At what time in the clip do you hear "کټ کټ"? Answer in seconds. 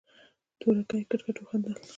1.09-1.37